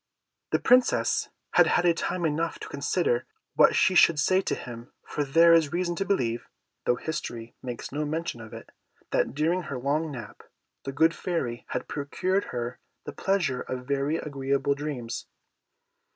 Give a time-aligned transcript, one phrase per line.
[0.49, 5.23] The Princess had had time enough to consider what she should say to him, for
[5.23, 6.47] there is reason to believe
[6.85, 8.71] (though history makes no mention of it)
[9.11, 10.41] that, during her long nap,
[10.85, 15.27] the good Fairy had procured her the pleasure of very agreeable dreams.